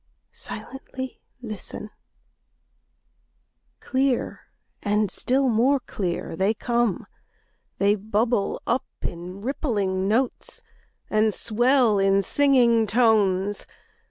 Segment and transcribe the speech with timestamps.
[0.31, 1.91] Silently listen!
[3.79, 4.47] Clear,
[4.81, 7.05] and still more clear, they come.
[7.77, 10.63] They bubble up in rippling notes,
[11.11, 13.67] and swell in singing tones.